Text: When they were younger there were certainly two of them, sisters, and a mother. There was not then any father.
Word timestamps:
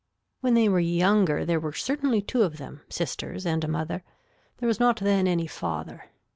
When 0.39 0.55
they 0.55 0.67
were 0.67 0.79
younger 0.79 1.45
there 1.45 1.59
were 1.59 1.73
certainly 1.73 2.23
two 2.23 2.41
of 2.41 2.57
them, 2.57 2.81
sisters, 2.89 3.45
and 3.45 3.63
a 3.63 3.67
mother. 3.67 4.01
There 4.57 4.65
was 4.65 4.79
not 4.79 4.97
then 4.99 5.27
any 5.27 5.45
father. 5.45 6.05